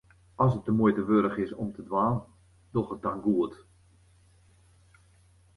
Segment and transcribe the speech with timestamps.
[0.43, 2.17] As it de muoite wurdich is om te dwaan,
[2.73, 3.53] doch it dan goed.